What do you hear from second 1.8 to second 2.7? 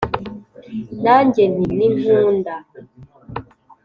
nkunda